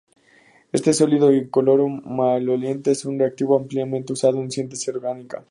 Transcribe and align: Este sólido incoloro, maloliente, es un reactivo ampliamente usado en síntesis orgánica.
Este 0.71 0.93
sólido 0.93 1.31
incoloro, 1.31 1.87
maloliente, 1.87 2.89
es 2.89 3.05
un 3.05 3.19
reactivo 3.19 3.55
ampliamente 3.55 4.13
usado 4.13 4.41
en 4.41 4.49
síntesis 4.49 4.89
orgánica. 4.89 5.37